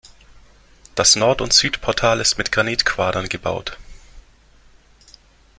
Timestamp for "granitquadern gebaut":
2.51-3.77